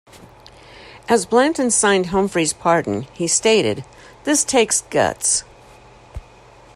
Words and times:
As 1.07 1.27
Blanton 1.27 1.69
signed 1.69 2.07
Humphreys' 2.07 2.53
pardon, 2.53 3.03
he 3.13 3.27
stated, 3.27 3.85
this 4.23 4.43
takes 4.43 4.81
guts. 4.89 5.43